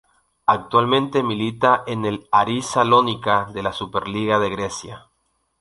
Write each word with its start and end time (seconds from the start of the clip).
Actualmente 0.47 1.21
milita 1.21 1.83
en 1.85 2.05
el 2.05 2.27
Aris 2.31 2.65
Salónica 2.65 3.45
de 3.53 3.61
la 3.61 3.71
Superliga 3.71 4.39
de 4.39 4.49
Grecia. 4.49 5.07